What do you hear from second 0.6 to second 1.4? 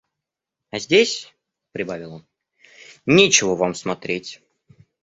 «А здесь,–